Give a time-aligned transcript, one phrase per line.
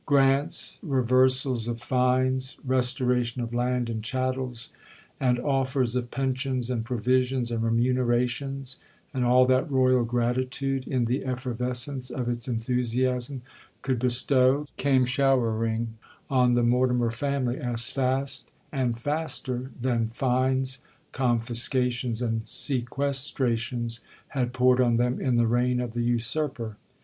[0.07, 4.69] Grants, reversals of fines, restoration of land and chattels,
[5.19, 8.77] and offers of pensions, and provisions, and remunerations,
[9.13, 13.43] and all that royal gratitude, in the effervescence of its enthusiasm,
[13.83, 15.93] could bestow, came showering
[16.31, 20.79] on the Mortimer family, as fast and faster than fines,
[21.11, 23.99] confiscations, and sequestrations,
[24.29, 26.75] had poured on them in the reign of the usurper.